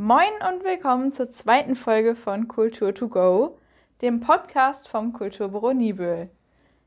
Moin 0.00 0.30
und 0.48 0.62
willkommen 0.62 1.12
zur 1.12 1.28
zweiten 1.32 1.74
Folge 1.74 2.14
von 2.14 2.46
Kultur 2.46 2.94
to 2.94 3.08
Go, 3.08 3.58
dem 4.00 4.20
Podcast 4.20 4.86
vom 4.86 5.12
Kulturbüro 5.12 5.72
Nibel. 5.72 6.30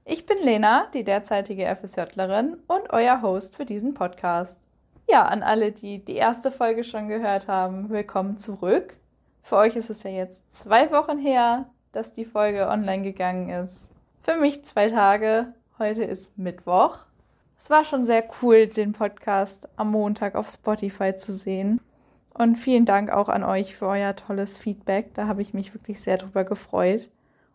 Ich 0.06 0.26
bin 0.26 0.38
Lena, 0.38 0.88
die 0.94 1.04
derzeitige 1.04 1.66
FSJlerin 1.76 2.56
und 2.68 2.90
euer 2.92 3.22
Host 3.22 3.58
für 3.58 3.66
diesen 3.66 3.94
Podcast. 3.94 4.58
Ja, 5.10 5.24
an 5.24 5.44
alle, 5.44 5.74
die 5.74 6.00
die 6.00 6.16
erste 6.16 6.52
Folge 6.52 6.86
schon 6.86 7.10
gehört 7.10 7.50
haben, 7.50 7.90
willkommen 7.90 8.38
zurück. 8.38 8.96
Für 9.42 9.58
euch 9.58 9.76
ist 9.76 9.90
es 9.90 10.04
ja 10.04 10.10
jetzt 10.10 10.50
zwei 10.50 10.90
Wochen 10.92 11.18
her, 11.18 11.66
dass 11.92 12.14
die 12.14 12.24
Folge 12.24 12.70
online 12.70 13.04
gegangen 13.04 13.50
ist. 13.50 13.90
Für 14.22 14.38
mich 14.38 14.64
zwei 14.64 14.88
Tage. 14.88 15.54
Heute 15.78 16.06
ist 16.06 16.38
Mittwoch. 16.38 17.00
Es 17.60 17.70
war 17.70 17.84
schon 17.84 18.06
sehr 18.06 18.24
cool, 18.42 18.68
den 18.68 18.94
Podcast 18.94 19.68
am 19.76 19.92
Montag 19.92 20.36
auf 20.36 20.48
Spotify 20.48 21.18
zu 21.18 21.34
sehen. 21.34 21.82
Und 22.34 22.56
vielen 22.58 22.86
Dank 22.86 23.12
auch 23.12 23.30
an 23.30 23.44
euch 23.44 23.76
für 23.76 23.88
euer 23.88 24.16
tolles 24.16 24.58
Feedback. 24.58 25.14
Da 25.14 25.28
habe 25.28 25.42
ich 25.42 25.54
mich 25.54 25.74
wirklich 25.74 26.02
sehr 26.02 26.18
drüber 26.18 26.44
gefreut. 26.44 27.10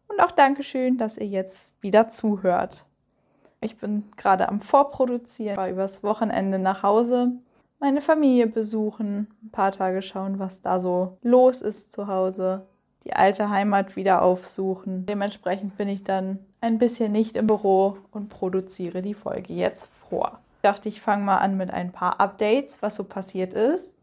Und 0.08 0.20
auch 0.20 0.30
Dankeschön, 0.30 0.98
dass 0.98 1.18
ihr 1.18 1.26
jetzt 1.26 1.74
wieder 1.82 2.08
zuhört. 2.08 2.84
Ich 3.60 3.78
bin 3.78 4.04
gerade 4.16 4.48
am 4.48 4.60
Vorproduzieren, 4.60 5.56
war 5.56 5.70
übers 5.70 6.02
Wochenende 6.02 6.58
nach 6.58 6.82
Hause, 6.82 7.32
meine 7.78 8.00
Familie 8.00 8.46
besuchen, 8.46 9.28
ein 9.42 9.50
paar 9.50 9.72
Tage 9.72 10.00
schauen, 10.02 10.38
was 10.38 10.62
da 10.62 10.80
so 10.80 11.18
los 11.22 11.60
ist 11.60 11.92
zu 11.92 12.06
Hause, 12.06 12.66
die 13.04 13.12
alte 13.12 13.50
Heimat 13.50 13.96
wieder 13.96 14.22
aufsuchen. 14.22 15.04
Dementsprechend 15.06 15.76
bin 15.76 15.88
ich 15.88 16.02
dann 16.02 16.38
ein 16.60 16.78
bisschen 16.78 17.12
nicht 17.12 17.36
im 17.36 17.46
Büro 17.46 17.98
und 18.12 18.28
produziere 18.28 19.02
die 19.02 19.14
Folge 19.14 19.52
jetzt 19.52 19.90
vor. 20.08 20.40
Ich 20.56 20.62
dachte, 20.62 20.88
ich 20.88 21.00
fange 21.00 21.24
mal 21.24 21.38
an 21.38 21.56
mit 21.56 21.70
ein 21.70 21.92
paar 21.92 22.18
Updates, 22.18 22.80
was 22.80 22.96
so 22.96 23.04
passiert 23.04 23.54
ist. 23.54 23.96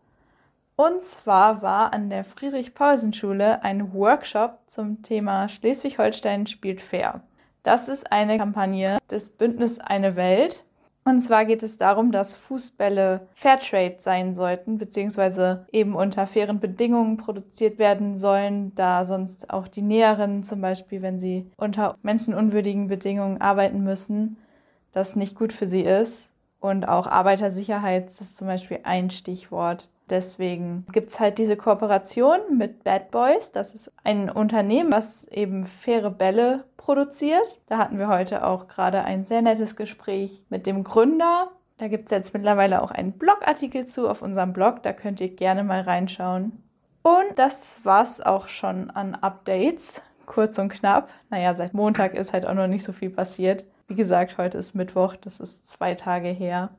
Und 0.75 1.03
zwar 1.03 1.61
war 1.61 1.93
an 1.93 2.09
der 2.09 2.23
Friedrich-Paulsen-Schule 2.23 3.63
ein 3.63 3.93
Workshop 3.93 4.57
zum 4.65 5.03
Thema 5.03 5.47
Schleswig-Holstein 5.47 6.47
spielt 6.47 6.81
fair. 6.81 7.21
Das 7.61 7.87
ist 7.87 8.11
eine 8.11 8.37
Kampagne 8.37 8.97
des 9.09 9.29
Bündnis 9.29 9.79
Eine 9.79 10.15
Welt. 10.15 10.65
Und 11.05 11.19
zwar 11.19 11.45
geht 11.45 11.63
es 11.63 11.77
darum, 11.77 12.11
dass 12.11 12.35
Fußbälle 12.35 13.27
Fairtrade 13.33 13.97
sein 13.99 14.33
sollten, 14.33 14.77
beziehungsweise 14.77 15.65
eben 15.71 15.95
unter 15.95 16.25
fairen 16.27 16.59
Bedingungen 16.59 17.17
produziert 17.17 17.77
werden 17.77 18.15
sollen, 18.15 18.73
da 18.75 19.03
sonst 19.03 19.49
auch 19.49 19.67
die 19.67 19.81
Näheren 19.81 20.43
zum 20.43 20.61
Beispiel, 20.61 21.01
wenn 21.01 21.19
sie 21.19 21.51
unter 21.57 21.97
menschenunwürdigen 22.03 22.87
Bedingungen 22.87 23.41
arbeiten 23.41 23.83
müssen, 23.83 24.37
das 24.93 25.15
nicht 25.15 25.35
gut 25.35 25.51
für 25.51 25.67
sie 25.67 25.81
ist. 25.81 26.29
Und 26.61 26.87
auch 26.87 27.07
Arbeitersicherheit 27.07 28.05
ist 28.07 28.37
zum 28.37 28.47
Beispiel 28.47 28.79
ein 28.83 29.09
Stichwort. 29.09 29.89
Deswegen 30.09 30.85
gibt 30.91 31.09
es 31.11 31.19
halt 31.19 31.37
diese 31.37 31.55
Kooperation 31.55 32.39
mit 32.57 32.83
Bad 32.83 33.11
Boys. 33.11 33.51
Das 33.51 33.73
ist 33.73 33.91
ein 34.03 34.29
Unternehmen, 34.29 34.91
was 34.91 35.25
eben 35.25 35.65
faire 35.65 36.11
Bälle 36.11 36.65
produziert. 36.77 37.59
Da 37.67 37.77
hatten 37.77 37.99
wir 37.99 38.09
heute 38.09 38.45
auch 38.45 38.67
gerade 38.67 39.03
ein 39.03 39.25
sehr 39.25 39.41
nettes 39.41 39.75
Gespräch 39.75 40.45
mit 40.49 40.67
dem 40.67 40.83
Gründer. 40.83 41.49
Da 41.77 41.87
gibt 41.87 42.05
es 42.05 42.11
jetzt 42.11 42.33
mittlerweile 42.33 42.81
auch 42.81 42.91
einen 42.91 43.13
Blogartikel 43.13 43.85
zu 43.85 44.09
auf 44.09 44.21
unserem 44.21 44.53
Blog. 44.53 44.83
Da 44.83 44.93
könnt 44.93 45.21
ihr 45.21 45.29
gerne 45.29 45.63
mal 45.63 45.81
reinschauen. 45.81 46.63
Und 47.01 47.37
das 47.37 47.83
war's 47.83 48.21
auch 48.21 48.47
schon 48.47 48.89
an 48.89 49.15
Updates. 49.15 50.01
Kurz 50.25 50.57
und 50.57 50.69
knapp. 50.69 51.11
Naja, 51.29 51.53
seit 51.53 51.73
Montag 51.73 52.13
ist 52.13 52.31
halt 52.31 52.45
auch 52.45 52.53
noch 52.53 52.67
nicht 52.67 52.83
so 52.83 52.93
viel 52.93 53.09
passiert. 53.09 53.65
Wie 53.87 53.95
gesagt, 53.95 54.37
heute 54.37 54.57
ist 54.57 54.75
Mittwoch, 54.75 55.17
das 55.17 55.39
ist 55.39 55.67
zwei 55.67 55.95
Tage 55.95 56.29
her. 56.29 56.69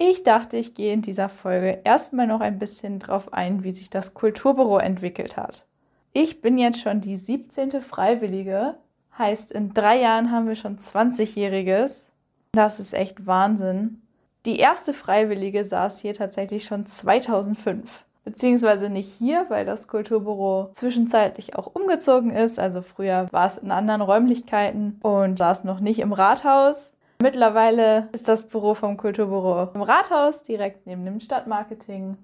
Ich 0.00 0.22
dachte, 0.22 0.56
ich 0.56 0.74
gehe 0.74 0.92
in 0.92 1.02
dieser 1.02 1.28
Folge 1.28 1.80
erstmal 1.82 2.28
noch 2.28 2.40
ein 2.40 2.60
bisschen 2.60 3.00
drauf 3.00 3.32
ein, 3.32 3.64
wie 3.64 3.72
sich 3.72 3.90
das 3.90 4.14
Kulturbüro 4.14 4.78
entwickelt 4.78 5.36
hat. 5.36 5.66
Ich 6.12 6.40
bin 6.40 6.56
jetzt 6.56 6.80
schon 6.80 7.00
die 7.00 7.16
17. 7.16 7.82
Freiwillige, 7.82 8.76
heißt 9.18 9.50
in 9.50 9.74
drei 9.74 10.00
Jahren 10.00 10.30
haben 10.30 10.46
wir 10.46 10.54
schon 10.54 10.78
20-Jähriges. 10.78 12.08
Das 12.52 12.78
ist 12.78 12.94
echt 12.94 13.26
Wahnsinn. 13.26 14.00
Die 14.46 14.60
erste 14.60 14.94
Freiwillige 14.94 15.64
saß 15.64 16.00
hier 16.00 16.14
tatsächlich 16.14 16.64
schon 16.64 16.86
2005. 16.86 18.04
Beziehungsweise 18.24 18.90
nicht 18.90 19.10
hier, 19.10 19.46
weil 19.48 19.64
das 19.64 19.88
Kulturbüro 19.88 20.68
zwischenzeitlich 20.70 21.56
auch 21.56 21.66
umgezogen 21.74 22.30
ist. 22.30 22.60
Also 22.60 22.82
früher 22.82 23.26
war 23.32 23.46
es 23.46 23.56
in 23.56 23.72
anderen 23.72 24.02
Räumlichkeiten 24.02 25.00
und 25.02 25.38
saß 25.38 25.64
noch 25.64 25.80
nicht 25.80 25.98
im 25.98 26.12
Rathaus. 26.12 26.92
Mittlerweile 27.20 28.08
ist 28.12 28.28
das 28.28 28.46
Büro 28.46 28.74
vom 28.74 28.96
Kulturbüro 28.96 29.70
im 29.74 29.82
Rathaus, 29.82 30.44
direkt 30.44 30.86
neben 30.86 31.04
dem 31.04 31.18
Stadtmarketing. 31.18 32.16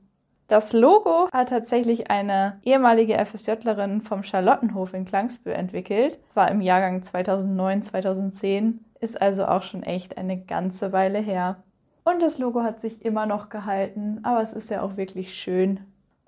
Das 0.46 0.72
Logo 0.72 1.28
hat 1.32 1.48
tatsächlich 1.48 2.10
eine 2.10 2.60
ehemalige 2.62 3.18
FSJlerin 3.24 4.02
vom 4.02 4.22
Charlottenhof 4.22 4.94
in 4.94 5.04
Klangsbühl 5.04 5.52
entwickelt. 5.52 6.20
War 6.34 6.48
im 6.50 6.60
Jahrgang 6.60 7.02
2009, 7.02 7.82
2010, 7.82 8.84
ist 9.00 9.20
also 9.20 9.46
auch 9.46 9.62
schon 9.62 9.82
echt 9.82 10.16
eine 10.16 10.40
ganze 10.40 10.92
Weile 10.92 11.18
her. 11.18 11.64
Und 12.04 12.22
das 12.22 12.38
Logo 12.38 12.62
hat 12.62 12.80
sich 12.80 13.04
immer 13.04 13.26
noch 13.26 13.48
gehalten, 13.48 14.20
aber 14.22 14.42
es 14.42 14.52
ist 14.52 14.70
ja 14.70 14.82
auch 14.82 14.96
wirklich 14.96 15.34
schön. 15.34 15.80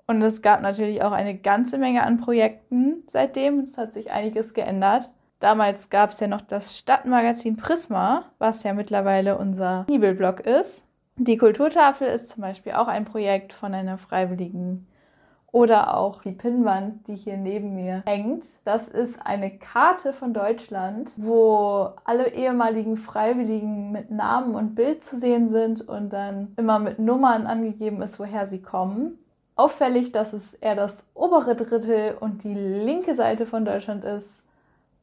Und 0.07 0.21
es 0.21 0.41
gab 0.41 0.61
natürlich 0.61 1.03
auch 1.03 1.11
eine 1.13 1.37
ganze 1.37 1.77
Menge 1.77 2.03
an 2.03 2.17
Projekten 2.19 3.03
seitdem. 3.07 3.59
Es 3.59 3.77
hat 3.77 3.93
sich 3.93 4.11
einiges 4.11 4.53
geändert. 4.53 5.13
Damals 5.39 5.89
gab 5.89 6.09
es 6.09 6.19
ja 6.19 6.27
noch 6.27 6.41
das 6.41 6.77
Stadtmagazin 6.77 7.57
Prisma, 7.57 8.25
was 8.39 8.63
ja 8.63 8.73
mittlerweile 8.73 9.37
unser 9.37 9.85
Nibelblog 9.87 10.39
ist. 10.39 10.87
Die 11.17 11.37
Kulturtafel 11.37 12.07
ist 12.07 12.29
zum 12.29 12.41
Beispiel 12.41 12.73
auch 12.73 12.87
ein 12.87 13.05
Projekt 13.05 13.53
von 13.53 13.73
einer 13.73 13.97
Freiwilligen. 13.97 14.87
Oder 15.51 15.95
auch 15.95 16.21
die 16.21 16.33
Pinnwand, 16.33 17.07
die 17.07 17.15
hier 17.15 17.37
neben 17.37 17.75
mir 17.75 18.03
hängt. 18.05 18.45
Das 18.65 18.87
ist 18.87 19.25
eine 19.25 19.57
Karte 19.57 20.11
von 20.11 20.33
Deutschland, 20.33 21.11
wo 21.17 21.93
alle 22.03 22.33
ehemaligen 22.33 22.97
Freiwilligen 22.97 23.91
mit 23.91 24.11
Namen 24.11 24.55
und 24.55 24.75
Bild 24.75 25.03
zu 25.03 25.17
sehen 25.19 25.49
sind 25.49 25.87
und 25.87 26.11
dann 26.11 26.53
immer 26.57 26.79
mit 26.79 26.99
Nummern 26.99 27.47
angegeben 27.47 28.01
ist, 28.01 28.19
woher 28.19 28.45
sie 28.45 28.61
kommen. 28.61 29.17
Auffällig, 29.55 30.11
dass 30.11 30.33
es 30.33 30.53
eher 30.55 30.75
das 30.75 31.07
obere 31.15 31.55
Drittel 31.55 32.17
und 32.19 32.43
die 32.43 32.53
linke 32.53 33.15
Seite 33.15 33.45
von 33.47 33.65
Deutschland 33.65 34.03
ist 34.03 34.29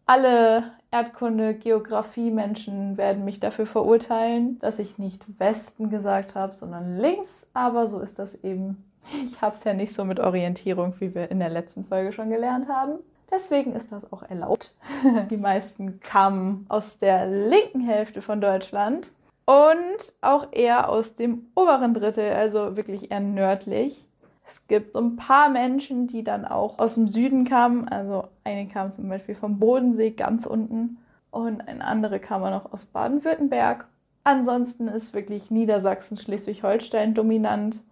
alle 0.06 0.72
Erdkunde, 0.90 1.54
Geografie 1.54 2.30
Menschen 2.30 2.96
werden 2.96 3.24
mich 3.24 3.40
dafür 3.40 3.66
verurteilen, 3.66 4.58
dass 4.60 4.78
ich 4.78 4.98
nicht 4.98 5.24
Westen 5.38 5.90
gesagt 5.90 6.34
habe, 6.34 6.54
sondern 6.54 6.98
links. 6.98 7.46
Aber 7.52 7.88
so 7.88 8.00
ist 8.00 8.18
das 8.18 8.34
eben. 8.44 8.84
Ich 9.24 9.42
habe 9.42 9.54
es 9.54 9.64
ja 9.64 9.74
nicht 9.74 9.94
so 9.94 10.04
mit 10.04 10.20
Orientierung, 10.20 10.94
wie 10.98 11.14
wir 11.14 11.30
in 11.30 11.40
der 11.40 11.50
letzten 11.50 11.84
Folge 11.84 12.12
schon 12.12 12.30
gelernt 12.30 12.68
haben. 12.68 13.00
Deswegen 13.30 13.74
ist 13.74 13.90
das 13.90 14.10
auch 14.12 14.22
erlaubt. 14.22 14.74
Die 15.30 15.36
meisten 15.36 16.00
kamen 16.00 16.66
aus 16.68 16.98
der 16.98 17.26
linken 17.26 17.80
Hälfte 17.80 18.22
von 18.22 18.40
Deutschland 18.40 19.10
und 19.44 20.14
auch 20.20 20.48
eher 20.52 20.88
aus 20.88 21.16
dem 21.16 21.50
oberen 21.54 21.94
Drittel, 21.94 22.32
also 22.32 22.76
wirklich 22.76 23.10
eher 23.10 23.20
nördlich. 23.20 24.06
Es 24.46 24.66
gibt 24.68 24.92
so 24.92 25.00
ein 25.00 25.16
paar 25.16 25.48
Menschen, 25.48 26.06
die 26.06 26.22
dann 26.22 26.44
auch 26.44 26.78
aus 26.78 26.96
dem 26.96 27.08
Süden 27.08 27.44
kamen. 27.44 27.88
Also 27.88 28.28
eine 28.44 28.66
kam 28.68 28.92
zum 28.92 29.08
Beispiel 29.08 29.34
vom 29.34 29.58
Bodensee 29.58 30.10
ganz 30.10 30.44
unten 30.46 30.98
und 31.30 31.66
eine 31.66 31.84
andere 31.84 32.20
kam 32.20 32.44
auch 32.44 32.50
noch 32.50 32.72
aus 32.72 32.86
Baden-Württemberg. 32.86 33.86
Ansonsten 34.22 34.88
ist 34.88 35.14
wirklich 35.14 35.50
Niedersachsen, 35.50 36.16
Schleswig-Holstein 36.18 37.14
dominant. 37.14 37.82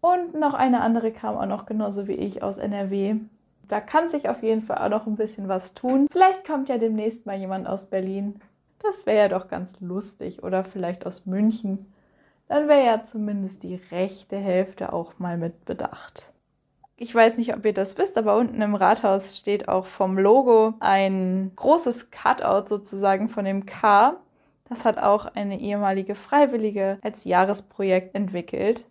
Und 0.00 0.34
noch 0.34 0.54
eine 0.54 0.80
andere 0.80 1.12
kam 1.12 1.36
auch 1.36 1.46
noch 1.46 1.66
genauso 1.66 2.08
wie 2.08 2.12
ich 2.12 2.42
aus 2.42 2.58
NRW. 2.58 3.16
Da 3.68 3.80
kann 3.80 4.08
sich 4.08 4.28
auf 4.28 4.42
jeden 4.42 4.62
Fall 4.62 4.78
auch 4.78 4.88
noch 4.88 5.06
ein 5.06 5.16
bisschen 5.16 5.48
was 5.48 5.74
tun. 5.74 6.06
Vielleicht 6.10 6.46
kommt 6.46 6.68
ja 6.68 6.78
demnächst 6.78 7.26
mal 7.26 7.36
jemand 7.36 7.66
aus 7.66 7.86
Berlin. 7.86 8.40
Das 8.82 9.06
wäre 9.06 9.18
ja 9.18 9.28
doch 9.28 9.48
ganz 9.48 9.78
lustig. 9.80 10.42
Oder 10.42 10.64
vielleicht 10.64 11.04
aus 11.04 11.26
München 11.26 11.86
dann 12.48 12.68
wäre 12.68 12.84
ja 12.84 13.04
zumindest 13.04 13.62
die 13.62 13.80
rechte 13.90 14.36
Hälfte 14.36 14.92
auch 14.92 15.18
mal 15.18 15.36
mit 15.36 15.64
bedacht. 15.64 16.32
Ich 16.96 17.14
weiß 17.14 17.38
nicht, 17.38 17.54
ob 17.54 17.64
ihr 17.64 17.74
das 17.74 17.96
wisst, 17.96 18.18
aber 18.18 18.36
unten 18.36 18.60
im 18.60 18.74
Rathaus 18.74 19.36
steht 19.36 19.68
auch 19.68 19.86
vom 19.86 20.18
Logo 20.18 20.74
ein 20.80 21.52
großes 21.54 22.10
Cutout 22.10 22.66
sozusagen 22.66 23.28
von 23.28 23.44
dem 23.44 23.66
K. 23.66 24.16
Das 24.68 24.84
hat 24.84 24.98
auch 24.98 25.26
eine 25.26 25.60
ehemalige 25.60 26.16
Freiwillige 26.16 26.98
als 27.02 27.24
Jahresprojekt 27.24 28.16
entwickelt. 28.16 28.84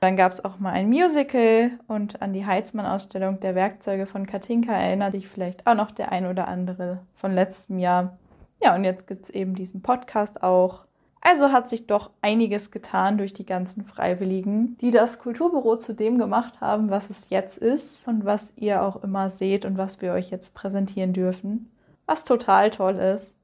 Dann 0.00 0.16
gab 0.16 0.32
es 0.32 0.44
auch 0.44 0.58
mal 0.58 0.72
ein 0.72 0.88
Musical 0.88 1.70
und 1.86 2.20
an 2.20 2.32
die 2.32 2.44
Heizmann-Ausstellung 2.44 3.38
der 3.38 3.54
Werkzeuge 3.54 4.06
von 4.06 4.26
Katinka 4.26 4.72
erinnert 4.72 5.12
sich 5.12 5.28
vielleicht 5.28 5.64
auch 5.68 5.76
noch 5.76 5.92
der 5.92 6.10
ein 6.10 6.26
oder 6.26 6.48
andere 6.48 6.98
von 7.14 7.32
letztem 7.32 7.78
Jahr. 7.78 8.18
Ja, 8.60 8.74
und 8.74 8.82
jetzt 8.82 9.06
gibt 9.06 9.22
es 9.22 9.30
eben 9.30 9.54
diesen 9.54 9.82
Podcast 9.82 10.42
auch. 10.42 10.84
Also 11.24 11.52
hat 11.52 11.68
sich 11.68 11.86
doch 11.86 12.10
einiges 12.20 12.72
getan 12.72 13.16
durch 13.16 13.32
die 13.32 13.46
ganzen 13.46 13.84
Freiwilligen, 13.84 14.76
die 14.78 14.90
das 14.90 15.20
Kulturbüro 15.20 15.76
zu 15.76 15.94
dem 15.94 16.18
gemacht 16.18 16.60
haben, 16.60 16.90
was 16.90 17.10
es 17.10 17.30
jetzt 17.30 17.58
ist 17.58 18.06
und 18.08 18.24
was 18.24 18.52
ihr 18.56 18.82
auch 18.82 19.02
immer 19.04 19.30
seht 19.30 19.64
und 19.64 19.78
was 19.78 20.02
wir 20.02 20.12
euch 20.12 20.30
jetzt 20.30 20.52
präsentieren 20.54 21.12
dürfen. 21.12 21.70
Was 22.06 22.24
total 22.24 22.70
toll 22.70 22.96
ist. 22.96 23.36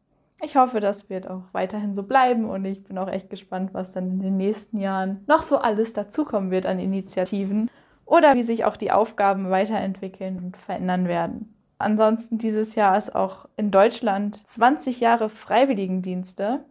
Ich 0.42 0.56
hoffe, 0.56 0.80
das 0.80 1.08
wird 1.08 1.30
auch 1.30 1.42
weiterhin 1.52 1.94
so 1.94 2.02
bleiben 2.02 2.50
und 2.50 2.64
ich 2.64 2.82
bin 2.82 2.98
auch 2.98 3.08
echt 3.08 3.30
gespannt, 3.30 3.70
was 3.72 3.92
dann 3.92 4.08
in 4.08 4.20
den 4.20 4.36
nächsten 4.36 4.78
Jahren 4.78 5.22
noch 5.28 5.42
so 5.42 5.58
alles 5.58 5.92
dazukommen 5.92 6.50
wird 6.50 6.66
an 6.66 6.80
Initiativen 6.80 7.70
oder 8.04 8.34
wie 8.34 8.42
sich 8.42 8.64
auch 8.64 8.76
die 8.76 8.90
Aufgaben 8.90 9.50
weiterentwickeln 9.50 10.38
und 10.38 10.56
verändern 10.56 11.06
werden. 11.06 11.54
Ansonsten 11.78 12.38
dieses 12.38 12.74
Jahr 12.74 12.98
ist 12.98 13.14
auch 13.14 13.48
in 13.56 13.70
Deutschland 13.70 14.34
20 14.36 14.98
Jahre 14.98 15.28
Freiwilligendienste. 15.28 16.64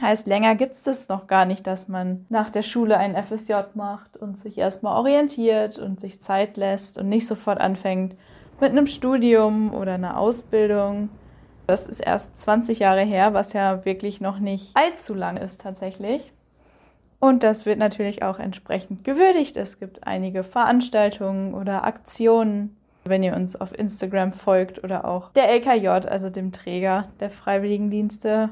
Heißt, 0.00 0.26
länger 0.26 0.56
gibt 0.56 0.72
es 0.72 0.82
das 0.82 1.08
noch 1.08 1.28
gar 1.28 1.44
nicht, 1.44 1.66
dass 1.66 1.86
man 1.86 2.26
nach 2.28 2.50
der 2.50 2.62
Schule 2.62 2.98
ein 2.98 3.14
FSJ 3.22 3.54
macht 3.74 4.16
und 4.16 4.36
sich 4.38 4.58
erstmal 4.58 4.98
orientiert 4.98 5.78
und 5.78 6.00
sich 6.00 6.20
Zeit 6.20 6.56
lässt 6.56 6.98
und 6.98 7.08
nicht 7.08 7.26
sofort 7.26 7.60
anfängt 7.60 8.16
mit 8.60 8.70
einem 8.70 8.88
Studium 8.88 9.72
oder 9.72 9.94
einer 9.94 10.18
Ausbildung. 10.18 11.10
Das 11.66 11.86
ist 11.86 12.00
erst 12.00 12.36
20 12.38 12.80
Jahre 12.80 13.02
her, 13.02 13.34
was 13.34 13.52
ja 13.52 13.84
wirklich 13.84 14.20
noch 14.20 14.40
nicht 14.40 14.76
allzu 14.76 15.14
lang 15.14 15.36
ist 15.36 15.60
tatsächlich. 15.60 16.32
Und 17.20 17.42
das 17.42 17.64
wird 17.64 17.78
natürlich 17.78 18.22
auch 18.22 18.38
entsprechend 18.38 19.04
gewürdigt. 19.04 19.56
Es 19.56 19.78
gibt 19.78 20.06
einige 20.06 20.42
Veranstaltungen 20.42 21.54
oder 21.54 21.84
Aktionen, 21.84 22.76
wenn 23.04 23.22
ihr 23.22 23.34
uns 23.34 23.56
auf 23.56 23.76
Instagram 23.78 24.32
folgt 24.32 24.82
oder 24.82 25.04
auch 25.06 25.30
der 25.32 25.48
LKJ, 25.48 25.88
also 25.88 26.28
dem 26.28 26.52
Träger 26.52 27.08
der 27.20 27.30
Freiwilligendienste 27.30 28.50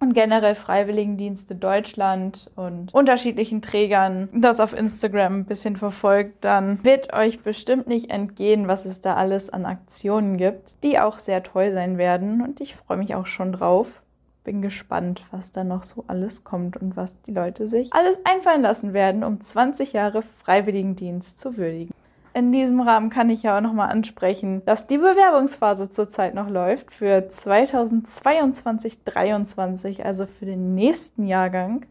und 0.00 0.14
generell 0.14 0.54
Freiwilligendienste 0.54 1.54
Deutschland 1.54 2.50
und 2.56 2.92
unterschiedlichen 2.92 3.62
Trägern 3.62 4.28
das 4.32 4.58
auf 4.58 4.72
Instagram 4.72 5.40
ein 5.40 5.44
bisschen 5.44 5.76
verfolgt, 5.76 6.44
dann 6.44 6.82
wird 6.84 7.12
euch 7.12 7.40
bestimmt 7.40 7.86
nicht 7.86 8.10
entgehen, 8.10 8.66
was 8.66 8.86
es 8.86 9.00
da 9.00 9.14
alles 9.14 9.50
an 9.50 9.66
Aktionen 9.66 10.38
gibt, 10.38 10.82
die 10.82 10.98
auch 10.98 11.18
sehr 11.18 11.42
toll 11.42 11.72
sein 11.72 11.98
werden 11.98 12.40
und 12.42 12.60
ich 12.60 12.74
freue 12.74 12.96
mich 12.96 13.14
auch 13.14 13.26
schon 13.26 13.52
drauf. 13.52 14.02
Bin 14.42 14.62
gespannt, 14.62 15.22
was 15.30 15.50
da 15.50 15.64
noch 15.64 15.82
so 15.82 16.04
alles 16.06 16.44
kommt 16.44 16.78
und 16.78 16.96
was 16.96 17.20
die 17.22 17.32
Leute 17.32 17.66
sich 17.66 17.92
alles 17.92 18.18
einfallen 18.24 18.62
lassen 18.62 18.94
werden, 18.94 19.22
um 19.22 19.38
20 19.38 19.92
Jahre 19.92 20.22
Freiwilligendienst 20.22 21.38
zu 21.38 21.58
würdigen. 21.58 21.92
In 22.32 22.52
diesem 22.52 22.80
Rahmen 22.80 23.10
kann 23.10 23.28
ich 23.28 23.42
ja 23.42 23.56
auch 23.56 23.60
nochmal 23.60 23.90
ansprechen, 23.90 24.64
dass 24.64 24.86
die 24.86 24.98
Bewerbungsphase 24.98 25.90
zurzeit 25.90 26.32
noch 26.34 26.48
läuft 26.48 26.92
für 26.92 27.26
2022-23, 27.28 30.02
also 30.02 30.26
für 30.26 30.46
den 30.46 30.76
nächsten 30.76 31.26
Jahrgang. 31.26 31.86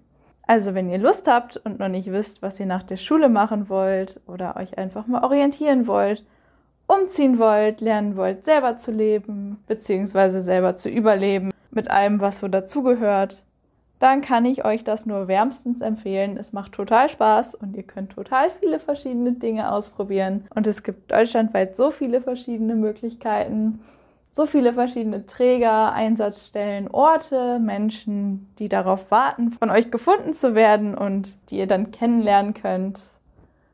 Also 0.48 0.74
wenn 0.74 0.90
ihr 0.90 0.98
Lust 0.98 1.28
habt 1.28 1.58
und 1.58 1.80
noch 1.80 1.90
nicht 1.90 2.10
wisst, 2.12 2.42
was 2.42 2.58
ihr 2.60 2.66
nach 2.66 2.84
der 2.84 2.96
Schule 2.96 3.28
machen 3.28 3.68
wollt 3.68 4.22
oder 4.28 4.56
euch 4.56 4.78
einfach 4.78 5.08
mal 5.08 5.26
orientieren 5.26 5.88
wollt, 5.88 6.24
umziehen 6.88 7.38
wollt, 7.38 7.82
lernen 7.82 8.16
wollt, 8.16 8.46
selber 8.46 8.78
zu 8.78 8.92
leben, 8.92 9.62
beziehungsweise 9.68 10.40
selber 10.42 10.74
zu 10.74 10.88
überleben, 10.90 11.52
mit 11.70 11.92
allem, 11.92 12.22
was 12.22 12.40
so 12.40 12.48
dazugehört, 12.48 13.44
dann 14.00 14.22
kann 14.22 14.46
ich 14.46 14.64
euch 14.64 14.86
das 14.86 15.06
nur 15.06 15.28
wärmstens 15.28 15.82
empfehlen. 15.82 16.38
Es 16.38 16.54
macht 16.54 16.72
total 16.72 17.10
Spaß 17.10 17.56
und 17.56 17.76
ihr 17.76 17.84
könnt 17.84 18.14
total 18.14 18.50
viele 18.50 18.80
verschiedene 18.80 19.34
Dinge 19.34 19.72
ausprobieren. 19.72 20.48
Und 20.56 20.68
es 20.68 20.84
gibt 20.84 21.12
deutschlandweit 21.12 21.76
so 21.76 21.92
viele 21.92 22.22
verschiedene 22.22 22.76
Möglichkeiten, 22.76 23.82
so 24.32 24.46
viele 24.46 24.74
verschiedene 24.74 25.26
Träger, 25.26 25.92
Einsatzstellen, 25.92 26.88
Orte, 26.90 27.60
Menschen, 27.60 28.48
die 28.58 28.70
darauf 28.70 29.12
warten, 29.12 29.52
von 29.52 29.70
euch 29.70 29.92
gefunden 29.92 30.34
zu 30.34 30.56
werden 30.56 30.96
und 30.96 31.36
die 31.50 31.58
ihr 31.58 31.68
dann 31.68 31.92
kennenlernen 31.92 32.54
könnt. 32.54 33.02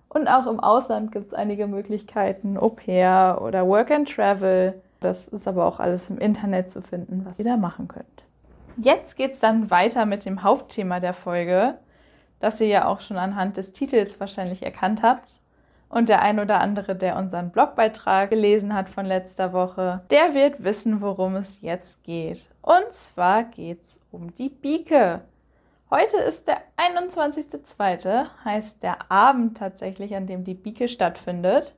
Und 0.10 0.28
auch 0.28 0.48
im 0.48 0.60
Ausland 0.60 1.12
gibt 1.12 1.28
es 1.28 1.34
einige 1.34 1.68
Möglichkeiten, 1.68 2.58
Au 2.58 2.70
pair 2.70 3.42
oder 3.44 3.68
Work 3.68 3.92
and 3.92 4.10
Travel. 4.10 4.82
Das 5.02 5.28
ist 5.28 5.48
aber 5.48 5.66
auch 5.66 5.80
alles 5.80 6.10
im 6.10 6.18
Internet 6.18 6.72
zu 6.72 6.82
finden, 6.82 7.26
was 7.26 7.38
ihr 7.38 7.46
da 7.46 7.58
machen 7.58 7.88
könnt. 7.88 8.26
Jetzt 8.78 9.16
geht 9.16 9.34
es 9.34 9.40
dann 9.40 9.72
weiter 9.72 10.06
mit 10.06 10.26
dem 10.26 10.44
Hauptthema 10.44 11.00
der 11.00 11.14
Folge, 11.14 11.78
das 12.40 12.60
ihr 12.60 12.68
ja 12.68 12.88
auch 12.88 13.00
schon 13.00 13.18
anhand 13.18 13.56
des 13.56 13.72
Titels 13.72 14.20
wahrscheinlich 14.20 14.64
erkannt 14.64 15.02
habt. 15.02 15.40
Und 15.88 16.10
der 16.10 16.22
ein 16.22 16.40
oder 16.40 16.60
andere, 16.60 16.96
der 16.96 17.16
unseren 17.16 17.52
Blogbeitrag 17.52 18.30
gelesen 18.30 18.74
hat 18.74 18.90
von 18.90 19.06
letzter 19.06 19.54
Woche, 19.54 20.02
der 20.12 20.34
wird 20.34 20.62
wissen, 20.64 21.00
worum 21.00 21.36
es 21.36 21.62
jetzt 21.62 22.04
geht. 22.04 22.50
Und 22.62 22.92
zwar 22.92 23.44
geht 23.44 23.82
es 23.82 24.00
um 24.12 24.34
die 24.34 24.50
Bieke. 24.50 25.22
Heute 25.90 26.18
ist 26.18 26.48
der 26.48 26.58
21.02., 26.76 28.26
heißt 28.44 28.84
der 28.84 29.10
Abend 29.10 29.58
tatsächlich, 29.58 30.16
an 30.16 30.28
dem 30.28 30.44
die 30.44 30.56
Bieke 30.56 30.90
stattfindet. 30.90 31.76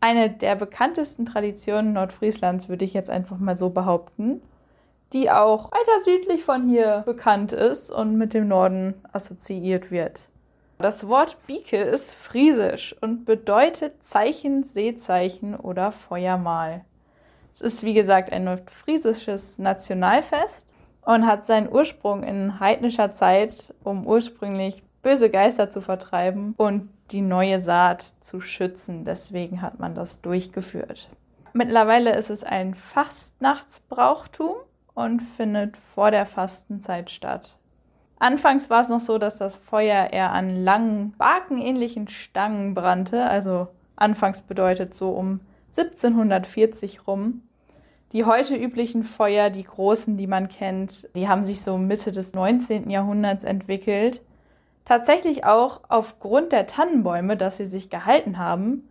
Eine 0.00 0.30
der 0.30 0.54
bekanntesten 0.54 1.26
Traditionen 1.26 1.94
Nordfrieslands 1.94 2.68
würde 2.68 2.84
ich 2.84 2.94
jetzt 2.94 3.10
einfach 3.10 3.38
mal 3.38 3.56
so 3.56 3.70
behaupten 3.70 4.40
die 5.12 5.30
auch 5.30 5.72
weiter 5.72 6.02
südlich 6.04 6.44
von 6.44 6.68
hier 6.68 7.02
bekannt 7.06 7.52
ist 7.52 7.90
und 7.90 8.16
mit 8.16 8.34
dem 8.34 8.48
Norden 8.48 8.94
assoziiert 9.12 9.90
wird. 9.90 10.28
Das 10.78 11.08
Wort 11.08 11.38
Bieke 11.46 11.78
ist 11.78 12.14
friesisch 12.14 12.94
und 13.00 13.24
bedeutet 13.24 14.02
Zeichen, 14.02 14.62
Seezeichen 14.62 15.56
oder 15.56 15.90
Feuermal. 15.90 16.84
Es 17.52 17.60
ist 17.60 17.82
wie 17.82 17.94
gesagt 17.94 18.32
ein 18.32 18.44
nordfriesisches 18.44 19.58
Nationalfest 19.58 20.74
und 21.02 21.26
hat 21.26 21.46
seinen 21.46 21.68
Ursprung 21.72 22.22
in 22.22 22.60
heidnischer 22.60 23.10
Zeit, 23.10 23.74
um 23.82 24.06
ursprünglich 24.06 24.84
böse 25.02 25.30
Geister 25.30 25.68
zu 25.68 25.80
vertreiben 25.80 26.54
und 26.56 26.90
die 27.10 27.22
neue 27.22 27.58
Saat 27.58 28.02
zu 28.20 28.40
schützen. 28.40 29.04
Deswegen 29.04 29.62
hat 29.62 29.80
man 29.80 29.96
das 29.96 30.20
durchgeführt. 30.20 31.08
Mittlerweile 31.52 32.14
ist 32.14 32.30
es 32.30 32.44
ein 32.44 32.74
Fastnachtsbrauchtum 32.74 34.54
und 34.98 35.20
findet 35.20 35.76
vor 35.76 36.10
der 36.10 36.26
Fastenzeit 36.26 37.10
statt. 37.10 37.56
Anfangs 38.18 38.68
war 38.68 38.80
es 38.80 38.88
noch 38.88 38.98
so, 38.98 39.18
dass 39.18 39.38
das 39.38 39.54
Feuer 39.54 40.12
eher 40.12 40.32
an 40.32 40.64
langen, 40.64 41.12
barkenähnlichen 41.16 42.08
Stangen 42.08 42.74
brannte, 42.74 43.24
also 43.24 43.68
anfangs 43.94 44.42
bedeutet 44.42 44.92
so 44.94 45.10
um 45.10 45.40
1740 45.76 47.06
rum. 47.06 47.42
Die 48.12 48.24
heute 48.24 48.56
üblichen 48.56 49.04
Feuer, 49.04 49.50
die 49.50 49.62
großen, 49.62 50.16
die 50.16 50.26
man 50.26 50.48
kennt, 50.48 51.08
die 51.14 51.28
haben 51.28 51.44
sich 51.44 51.60
so 51.60 51.78
Mitte 51.78 52.10
des 52.10 52.32
19. 52.32 52.90
Jahrhunderts 52.90 53.44
entwickelt. 53.44 54.22
Tatsächlich 54.84 55.44
auch 55.44 55.82
aufgrund 55.88 56.50
der 56.50 56.66
Tannenbäume, 56.66 57.36
dass 57.36 57.58
sie 57.58 57.66
sich 57.66 57.88
gehalten 57.88 58.38
haben 58.38 58.88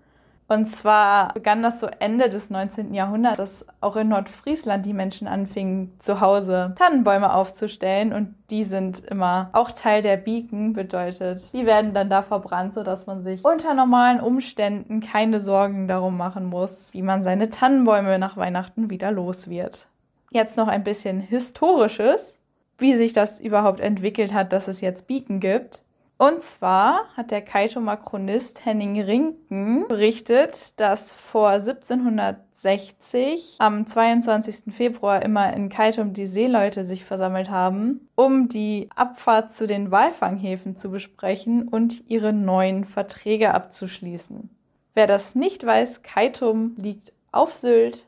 und 0.49 0.65
zwar 0.65 1.33
begann 1.33 1.61
das 1.61 1.81
so 1.81 1.88
Ende 1.99 2.29
des 2.29 2.49
19. 2.49 2.94
Jahrhunderts, 2.94 3.38
dass 3.38 3.65
auch 3.81 3.97
in 3.97 4.07
Nordfriesland 4.07 4.85
die 4.85 4.94
Menschen 4.94 5.27
anfingen, 5.27 5.91
zu 5.99 6.21
Hause 6.21 6.73
Tannenbäume 6.77 7.33
aufzustellen. 7.33 8.13
Und 8.13 8.33
die 8.49 8.63
sind 8.63 9.03
immer 9.05 9.49
auch 9.51 9.71
Teil 9.71 10.01
der 10.01 10.15
Beacon, 10.15 10.71
bedeutet, 10.71 11.51
die 11.51 11.65
werden 11.65 11.94
dann 11.94 12.09
da 12.09 12.21
verbrannt, 12.21 12.73
sodass 12.73 13.07
man 13.07 13.23
sich 13.23 13.44
unter 13.44 13.73
normalen 13.73 14.21
Umständen 14.21 15.01
keine 15.01 15.41
Sorgen 15.41 15.89
darum 15.89 16.15
machen 16.15 16.45
muss, 16.45 16.93
wie 16.93 17.01
man 17.01 17.23
seine 17.23 17.50
Tannenbäume 17.50 18.17
nach 18.17 18.38
Weihnachten 18.38 18.89
wieder 18.89 19.12
los 19.12 19.50
wird. 19.50 19.88
Jetzt 20.31 20.55
noch 20.55 20.69
ein 20.69 20.86
bisschen 20.86 21.19
Historisches, 21.19 22.39
wie 22.77 22.95
sich 22.95 23.12
das 23.12 23.41
überhaupt 23.41 23.81
entwickelt 23.81 24.33
hat, 24.33 24.53
dass 24.53 24.69
es 24.69 24.79
jetzt 24.79 25.07
Beacon 25.07 25.41
gibt. 25.41 25.81
Und 26.19 26.41
zwar 26.41 27.05
hat 27.15 27.29
der 27.29 27.43
Kaitomer 27.43 27.95
Chronist 27.95 28.65
Henning 28.65 29.00
Rinken 29.00 29.88
berichtet, 29.88 30.79
dass 30.79 31.12
vor 31.12 31.50
1760 31.50 33.57
am 33.59 33.86
22. 33.86 34.74
Februar 34.74 35.21
immer 35.21 35.53
in 35.53 35.69
Kaitum 35.69 36.13
die 36.13 36.25
Seeleute 36.25 36.83
sich 36.83 37.05
versammelt 37.05 37.51
haben, 37.51 38.09
um 38.15 38.47
die 38.47 38.89
Abfahrt 38.95 39.51
zu 39.51 39.67
den 39.67 39.91
Walfanghäfen 39.91 40.75
zu 40.75 40.89
besprechen 40.89 41.67
und 41.67 42.03
ihre 42.07 42.33
neuen 42.33 42.86
Verträge 42.86 43.53
abzuschließen. 43.53 44.50
Wer 44.95 45.05
das 45.05 45.36
nicht 45.36 45.63
weiß, 45.63 46.01
Kaitum 46.01 46.74
liegt 46.77 47.13
auf 47.31 47.55
Sylt 47.55 48.07